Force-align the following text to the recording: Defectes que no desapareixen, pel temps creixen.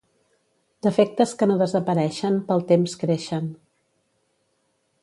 Defectes 0.87 1.33
que 1.41 1.47
no 1.51 1.57
desapareixen, 1.63 2.41
pel 2.49 2.67
temps 2.73 2.97
creixen. 3.05 3.55